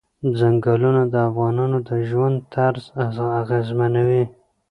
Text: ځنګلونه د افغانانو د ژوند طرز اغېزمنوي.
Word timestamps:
ځنګلونه 0.39 1.01
د 1.13 1.15
افغانانو 1.29 1.77
د 1.87 1.89
ژوند 2.09 2.37
طرز 2.53 2.85
اغېزمنوي. 3.41 4.23